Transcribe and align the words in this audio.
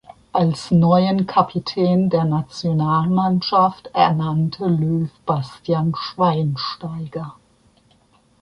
Als 0.33 0.71
neuen 0.71 1.27
Kapitän 1.27 2.09
der 2.09 2.23
Nationalmannschaft 2.23 3.85
ernannte 3.93 4.65
Löw 4.65 5.09
Bastian 5.27 5.93
Schweinsteiger. 5.95 7.35